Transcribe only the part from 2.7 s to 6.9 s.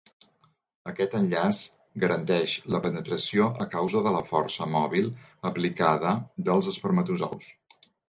la penetració a causa de la força mòbil aplicada dels